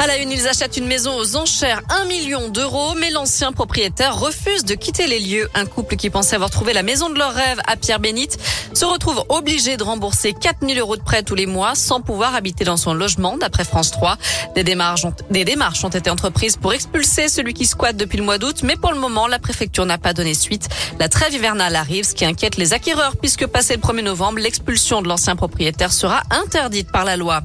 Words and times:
À 0.00 0.06
la 0.06 0.18
une, 0.18 0.30
ils 0.30 0.46
achètent 0.46 0.76
une 0.76 0.86
maison 0.86 1.16
aux 1.16 1.34
enchères, 1.34 1.82
1 1.88 2.04
million 2.04 2.48
d'euros, 2.50 2.94
mais 2.94 3.10
l'ancien 3.10 3.50
propriétaire 3.50 4.16
refuse 4.16 4.64
de 4.64 4.74
quitter 4.74 5.08
les 5.08 5.18
lieux. 5.18 5.50
Un 5.54 5.66
couple 5.66 5.96
qui 5.96 6.08
pensait 6.08 6.36
avoir 6.36 6.50
trouvé 6.50 6.72
la 6.72 6.84
maison 6.84 7.10
de 7.10 7.18
leur 7.18 7.32
rêve 7.32 7.60
à 7.66 7.74
Pierre-Bénite 7.74 8.38
se 8.74 8.84
retrouve 8.84 9.24
obligé 9.28 9.76
de 9.76 9.82
rembourser 9.82 10.34
4000 10.34 10.78
euros 10.78 10.96
de 10.96 11.02
prêt 11.02 11.24
tous 11.24 11.34
les 11.34 11.46
mois 11.46 11.74
sans 11.74 12.00
pouvoir 12.00 12.36
habiter 12.36 12.64
dans 12.64 12.76
son 12.76 12.94
logement, 12.94 13.36
d'après 13.38 13.64
France 13.64 13.90
3. 13.90 14.16
Des 14.54 14.62
démarches, 14.62 15.04
ont, 15.04 15.12
des 15.30 15.44
démarches 15.44 15.84
ont 15.84 15.88
été 15.88 16.10
entreprises 16.10 16.56
pour 16.56 16.72
expulser 16.72 17.28
celui 17.28 17.52
qui 17.52 17.66
squatte 17.66 17.96
depuis 17.96 18.18
le 18.18 18.24
mois 18.24 18.38
d'août, 18.38 18.60
mais 18.62 18.76
pour 18.76 18.92
le 18.92 19.00
moment, 19.00 19.26
la 19.26 19.40
préfecture 19.40 19.84
n'a 19.84 19.98
pas 19.98 20.12
donné 20.12 20.32
suite. 20.32 20.68
La 21.00 21.08
trêve 21.08 21.34
hivernale 21.34 21.74
arrive, 21.74 22.04
ce 22.04 22.14
qui 22.14 22.24
inquiète 22.24 22.56
les 22.56 22.72
acquéreurs, 22.72 23.16
puisque 23.16 23.46
passé 23.48 23.74
le 23.74 23.80
1er 23.80 24.02
novembre, 24.02 24.38
l'expulsion 24.38 25.02
de 25.02 25.08
l'ancien 25.08 25.34
propriétaire 25.34 25.92
sera 25.92 26.22
interdite 26.30 26.92
par 26.92 27.04
la 27.04 27.16
loi. 27.16 27.40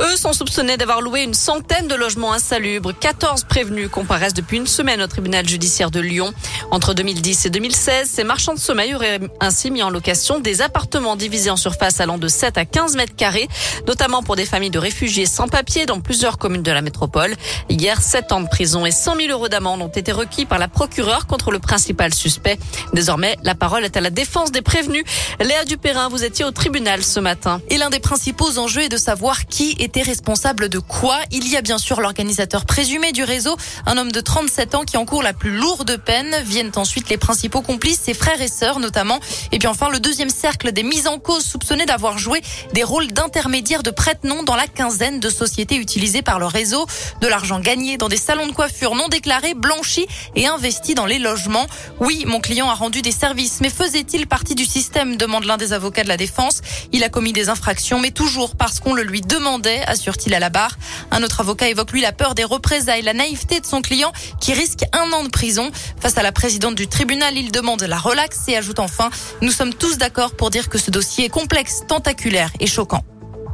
Eux 0.00 0.16
sont 0.16 0.32
soupçonnés 0.32 0.76
d'avoir 0.76 1.00
loué 1.00 1.22
une 1.22 1.34
centaine 1.34 1.83
de 1.88 1.94
logements 1.94 2.32
insalubres. 2.32 2.92
14 2.98 3.44
prévenus 3.44 3.88
comparaissent 3.88 4.34
depuis 4.34 4.56
une 4.56 4.66
semaine 4.66 5.02
au 5.02 5.06
tribunal 5.06 5.48
judiciaire 5.48 5.90
de 5.90 6.00
Lyon. 6.00 6.32
Entre 6.70 6.94
2010 6.94 7.46
et 7.46 7.50
2016, 7.50 8.08
ces 8.08 8.24
marchands 8.24 8.54
de 8.54 8.58
sommeil 8.58 8.94
auraient 8.94 9.20
ainsi 9.40 9.70
mis 9.70 9.82
en 9.82 9.90
location 9.90 10.38
des 10.38 10.62
appartements 10.62 11.16
divisés 11.16 11.50
en 11.50 11.56
surface 11.56 12.00
allant 12.00 12.18
de 12.18 12.28
7 12.28 12.58
à 12.58 12.64
15 12.64 12.96
mètres 12.96 13.16
carrés, 13.16 13.48
notamment 13.86 14.22
pour 14.22 14.36
des 14.36 14.44
familles 14.44 14.70
de 14.70 14.78
réfugiés 14.78 15.26
sans 15.26 15.48
papier 15.48 15.86
dans 15.86 16.00
plusieurs 16.00 16.38
communes 16.38 16.62
de 16.62 16.72
la 16.72 16.82
métropole. 16.82 17.34
Hier, 17.68 18.00
7 18.00 18.32
ans 18.32 18.40
de 18.40 18.48
prison 18.48 18.86
et 18.86 18.90
100 18.90 19.16
000 19.16 19.28
euros 19.30 19.48
d'amende 19.48 19.82
ont 19.82 19.88
été 19.88 20.12
requis 20.12 20.46
par 20.46 20.58
la 20.58 20.68
procureure 20.68 21.26
contre 21.26 21.50
le 21.50 21.58
principal 21.58 22.14
suspect. 22.14 22.58
Désormais, 22.92 23.36
la 23.42 23.54
parole 23.54 23.84
est 23.84 23.96
à 23.96 24.00
la 24.00 24.10
défense 24.10 24.52
des 24.52 24.62
prévenus. 24.62 25.04
Léa 25.40 25.64
Dupérin, 25.64 26.08
vous 26.08 26.24
étiez 26.24 26.44
au 26.44 26.50
tribunal 26.50 27.02
ce 27.02 27.20
matin. 27.20 27.60
Et 27.68 27.76
l'un 27.76 27.90
des 27.90 28.00
principaux 28.00 28.58
enjeux 28.58 28.82
est 28.82 28.88
de 28.88 28.96
savoir 28.96 29.46
qui 29.46 29.76
était 29.78 30.02
responsable 30.02 30.68
de 30.68 30.78
quoi. 30.78 31.18
Il 31.30 31.48
y 31.50 31.56
a 31.56 31.62
bien 31.62 31.73
sûr 31.78 32.00
l'organisateur 32.00 32.64
présumé 32.64 33.12
du 33.12 33.24
réseau, 33.24 33.56
un 33.86 33.98
homme 33.98 34.12
de 34.12 34.20
37 34.20 34.74
ans 34.74 34.84
qui 34.84 34.96
encourt 34.96 35.22
la 35.22 35.32
plus 35.32 35.50
lourde 35.56 35.96
peine. 35.96 36.34
Viennent 36.44 36.72
ensuite 36.76 37.08
les 37.08 37.16
principaux 37.16 37.62
complices, 37.62 38.00
ses 38.00 38.14
frères 38.14 38.40
et 38.40 38.48
sœurs 38.48 38.80
notamment. 38.80 39.20
Et 39.52 39.58
puis 39.58 39.68
enfin 39.68 39.88
le 39.88 40.00
deuxième 40.00 40.30
cercle 40.30 40.72
des 40.72 40.82
mises 40.82 41.06
en 41.06 41.18
cause 41.18 41.44
soupçonnés 41.44 41.86
d'avoir 41.86 42.18
joué 42.18 42.42
des 42.72 42.82
rôles 42.82 43.08
d'intermédiaires 43.08 43.82
de 43.82 43.90
prête-nom 43.90 44.42
dans 44.42 44.56
la 44.56 44.66
quinzaine 44.66 45.20
de 45.20 45.28
sociétés 45.28 45.76
utilisées 45.76 46.22
par 46.22 46.38
le 46.38 46.46
réseau. 46.46 46.86
De 47.20 47.26
l'argent 47.28 47.60
gagné 47.60 47.96
dans 47.96 48.08
des 48.08 48.16
salons 48.16 48.46
de 48.46 48.52
coiffure 48.52 48.94
non 48.94 49.08
déclarés, 49.08 49.54
blanchi 49.54 50.06
et 50.34 50.46
investi 50.46 50.94
dans 50.94 51.06
les 51.06 51.18
logements. 51.18 51.66
Oui, 52.00 52.24
mon 52.26 52.40
client 52.40 52.68
a 52.68 52.74
rendu 52.74 53.02
des 53.02 53.12
services, 53.12 53.60
mais 53.60 53.70
faisait-il 53.70 54.26
partie 54.26 54.54
du 54.54 54.64
système 54.64 55.16
demande 55.16 55.44
l'un 55.44 55.56
des 55.56 55.72
avocats 55.72 56.02
de 56.02 56.08
la 56.08 56.16
défense. 56.16 56.60
Il 56.92 57.04
a 57.04 57.08
commis 57.08 57.32
des 57.32 57.48
infractions, 57.48 58.00
mais 58.00 58.10
toujours 58.10 58.56
parce 58.56 58.80
qu'on 58.80 58.94
le 58.94 59.02
lui 59.02 59.20
demandait, 59.20 59.82
assure-t-il 59.86 60.34
à 60.34 60.40
la 60.40 60.50
barre. 60.50 60.76
Un 61.10 61.22
autre 61.22 61.40
avocat 61.40 61.63
évoque 61.68 61.92
lui 61.92 62.00
la 62.00 62.12
peur 62.12 62.34
des 62.34 62.44
représailles, 62.44 63.02
la 63.02 63.12
naïveté 63.12 63.60
de 63.60 63.66
son 63.66 63.82
client 63.82 64.12
qui 64.40 64.52
risque 64.52 64.84
un 64.92 65.12
an 65.12 65.24
de 65.24 65.28
prison. 65.28 65.70
Face 66.00 66.18
à 66.18 66.22
la 66.22 66.32
présidente 66.32 66.74
du 66.74 66.88
tribunal, 66.88 67.36
il 67.36 67.52
demande 67.52 67.82
la 67.82 67.98
relaxe 67.98 68.40
et 68.48 68.56
ajoute 68.56 68.78
enfin, 68.78 69.10
nous 69.40 69.52
sommes 69.52 69.74
tous 69.74 69.98
d'accord 69.98 70.34
pour 70.36 70.50
dire 70.50 70.68
que 70.68 70.78
ce 70.78 70.90
dossier 70.90 71.26
est 71.26 71.30
complexe, 71.30 71.82
tentaculaire 71.88 72.50
et 72.60 72.66
choquant. 72.66 73.02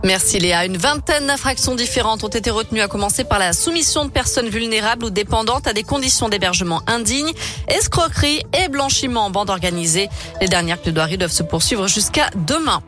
Merci 0.02 0.38
Léa. 0.38 0.64
Une 0.64 0.78
vingtaine 0.78 1.26
d'infractions 1.26 1.74
différentes 1.74 2.24
ont 2.24 2.28
été 2.28 2.50
retenues 2.50 2.80
à 2.80 2.88
commencer 2.88 3.22
par 3.22 3.38
la 3.38 3.52
soumission 3.52 4.06
de 4.06 4.10
personnes 4.10 4.48
vulnérables 4.48 5.04
ou 5.04 5.10
dépendantes 5.10 5.66
à 5.66 5.74
des 5.74 5.82
conditions 5.82 6.30
d'hébergement 6.30 6.80
indignes, 6.86 7.32
escroquerie 7.68 8.42
et 8.58 8.68
blanchiment 8.68 9.26
en 9.26 9.30
bande 9.30 9.50
organisée. 9.50 10.08
Les 10.40 10.48
dernières 10.48 10.78
plaidoiries 10.78 11.18
doivent 11.18 11.30
se 11.30 11.42
poursuivre 11.42 11.86
jusqu'à 11.86 12.30
demain. 12.34 12.82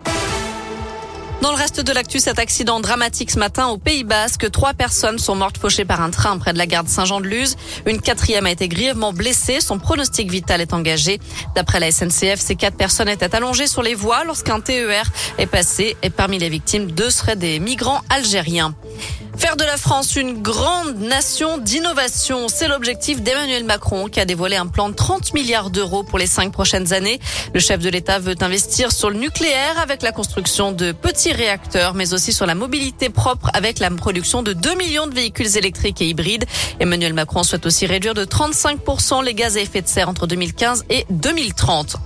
Dans 1.42 1.50
le 1.50 1.56
reste 1.56 1.80
de 1.80 1.92
l'actu, 1.92 2.20
cet 2.20 2.38
accident 2.38 2.78
dramatique 2.78 3.32
ce 3.32 3.38
matin 3.40 3.66
au 3.66 3.76
Pays 3.76 4.04
Basque. 4.04 4.48
Trois 4.52 4.74
personnes 4.74 5.18
sont 5.18 5.34
mortes 5.34 5.58
fauchées 5.58 5.84
par 5.84 6.00
un 6.00 6.10
train 6.10 6.38
près 6.38 6.52
de 6.52 6.58
la 6.58 6.68
gare 6.68 6.84
de 6.84 6.88
Saint-Jean-de-Luz. 6.88 7.56
Une 7.84 8.00
quatrième 8.00 8.46
a 8.46 8.52
été 8.52 8.68
grièvement 8.68 9.12
blessée. 9.12 9.60
Son 9.60 9.80
pronostic 9.80 10.30
vital 10.30 10.60
est 10.60 10.72
engagé. 10.72 11.18
D'après 11.56 11.80
la 11.80 11.90
SNCF, 11.90 12.38
ces 12.38 12.54
quatre 12.54 12.76
personnes 12.76 13.08
étaient 13.08 13.34
allongées 13.34 13.66
sur 13.66 13.82
les 13.82 13.96
voies 13.96 14.22
lorsqu'un 14.22 14.60
TER 14.60 15.02
est 15.36 15.46
passé. 15.46 15.96
Et 16.04 16.10
parmi 16.10 16.38
les 16.38 16.48
victimes, 16.48 16.92
deux 16.92 17.10
seraient 17.10 17.34
des 17.34 17.58
migrants 17.58 18.02
algériens. 18.08 18.76
Faire 19.42 19.56
de 19.56 19.64
la 19.64 19.76
France 19.76 20.14
une 20.14 20.40
grande 20.40 21.00
nation 21.00 21.58
d'innovation, 21.58 22.46
c'est 22.46 22.68
l'objectif 22.68 23.22
d'Emmanuel 23.22 23.64
Macron 23.64 24.06
qui 24.06 24.20
a 24.20 24.24
dévoilé 24.24 24.54
un 24.54 24.68
plan 24.68 24.88
de 24.88 24.94
30 24.94 25.34
milliards 25.34 25.70
d'euros 25.70 26.04
pour 26.04 26.20
les 26.20 26.28
cinq 26.28 26.52
prochaines 26.52 26.92
années. 26.92 27.18
Le 27.52 27.58
chef 27.58 27.80
de 27.80 27.90
l'État 27.90 28.20
veut 28.20 28.36
investir 28.40 28.92
sur 28.92 29.10
le 29.10 29.18
nucléaire 29.18 29.80
avec 29.82 30.02
la 30.02 30.12
construction 30.12 30.70
de 30.70 30.92
petits 30.92 31.32
réacteurs, 31.32 31.94
mais 31.94 32.14
aussi 32.14 32.32
sur 32.32 32.46
la 32.46 32.54
mobilité 32.54 33.08
propre 33.08 33.50
avec 33.52 33.80
la 33.80 33.90
production 33.90 34.44
de 34.44 34.52
2 34.52 34.76
millions 34.76 35.08
de 35.08 35.14
véhicules 35.14 35.56
électriques 35.56 36.00
et 36.00 36.06
hybrides. 36.06 36.44
Emmanuel 36.78 37.12
Macron 37.12 37.42
souhaite 37.42 37.66
aussi 37.66 37.86
réduire 37.86 38.14
de 38.14 38.24
35% 38.24 39.24
les 39.24 39.34
gaz 39.34 39.56
à 39.56 39.60
effet 39.60 39.82
de 39.82 39.88
serre 39.88 40.08
entre 40.08 40.28
2015 40.28 40.84
et 40.88 41.04
2030. 41.10 41.96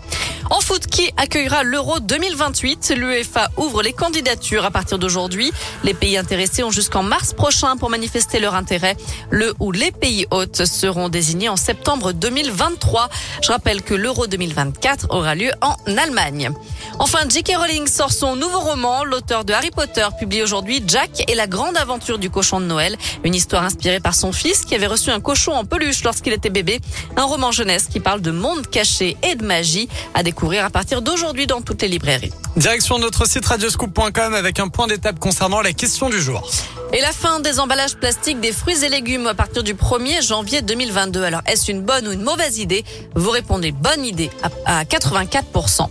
En 0.51 0.61
foot, 0.61 0.87
qui 0.87 1.11
accueillera 1.17 1.65
l'Euro 1.65 1.99
2028 1.99 2.95
L'UEFA 2.97 3.51
ouvre 3.57 3.83
les 3.83 3.93
candidatures 3.93 4.65
à 4.65 4.71
partir 4.71 4.99
d'aujourd'hui. 4.99 5.51
Les 5.83 5.93
pays 5.93 6.17
intéressés 6.17 6.63
ont 6.63 6.71
jusqu'en 6.71 7.03
prochain 7.35 7.77
pour 7.77 7.91
manifester 7.91 8.41
leur 8.41 8.55
intérêt. 8.55 8.97
Le 9.31 9.55
ou 9.61 9.73
les 9.73 9.91
pays 9.91 10.27
hôtes 10.31 10.65
seront 10.65 11.09
désignés 11.09 11.49
en 11.49 11.57
septembre 11.57 12.13
2023. 12.13 13.09
Je 13.43 13.53
rappelle 13.53 13.83
que 13.83 13.95
l'Euro 13.95 14.27
2024 14.27 15.07
aura 15.11 15.35
lieu 15.35 15.51
en 15.61 15.77
Allemagne. 15.97 16.51
Enfin, 16.99 17.29
J.K. 17.29 17.57
Rowling 17.59 17.87
sort 17.87 18.11
son 18.11 18.37
nouveau 18.37 18.59
roman. 18.61 19.05
L'auteur 19.05 19.45
de 19.45 19.53
Harry 19.53 19.71
Potter 19.71 20.07
publie 20.19 20.43
aujourd'hui 20.43 20.83
Jack 20.87 21.25
et 21.29 21.35
la 21.35 21.47
grande 21.47 21.77
aventure 21.77 22.19
du 22.19 22.31
cochon 22.31 22.59
de 22.59 22.65
Noël. 22.65 22.97
Une 23.23 23.35
histoire 23.35 23.65
inspirée 23.65 24.01
par 24.01 24.15
son 24.15 24.33
fils 24.33 24.65
qui 24.65 24.75
avait 24.75 24.87
reçu 24.87 25.11
un 25.11 25.21
cochon 25.21 25.53
en 25.53 25.67
peluche 25.67 26.03
lorsqu'il 26.05 26.33
était 26.33 26.49
bébé. 26.49 26.81
Un 27.17 27.25
roman 27.25 27.53
jeunesse 27.53 27.89
qui 27.89 28.01
parle 28.01 28.23
de 28.23 28.31
monde 28.31 28.67
caché 28.69 29.17
et 29.23 29.35
de 29.35 29.45
magie 29.45 29.91
à 30.15 30.23
découvrir 30.23 30.65
à 30.65 30.71
partir 30.71 31.03
d'aujourd'hui 31.03 31.47
dans 31.47 31.61
toutes 31.61 31.83
les 31.83 31.89
librairies. 31.89 32.33
Direction 32.57 32.99
notre 32.99 33.29
site 33.29 33.45
radioscoop.com 33.45 34.33
avec 34.33 34.59
un 34.59 34.69
point 34.69 34.87
d'étape 34.87 35.19
concernant 35.19 35.61
la 35.61 35.75
question 35.75 36.09
du 36.09 36.21
jour. 36.21 36.51
Et 36.95 37.03
la 37.03 37.13
fin 37.13 37.41
des 37.41 37.61
emballages 37.61 37.97
plastiques 37.97 38.41
des 38.41 38.53
fruits 38.53 38.85
et 38.85 38.89
légumes 38.89 39.27
à 39.27 39.35
partir 39.35 39.63
du 39.63 39.75
1er 39.75 40.27
janvier 40.27 40.63
2022. 40.63 41.25
Alors, 41.25 41.43
est-ce 41.47 41.71
une 41.71 41.83
bonne 41.83 42.09
ou 42.09 42.13
une 42.13 42.23
mauvaise 42.23 42.59
idée? 42.59 42.85
Vous 43.15 43.31
répondez 43.31 43.73
bonne 43.73 44.05
idée 44.05 44.31
à 44.65 44.85
84%. 44.85 45.89